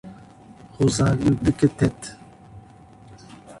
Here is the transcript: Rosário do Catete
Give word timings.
Rosário 0.79 1.35
do 1.35 1.53
Catete 1.53 2.17